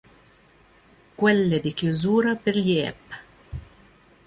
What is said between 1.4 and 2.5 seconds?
di chiusura,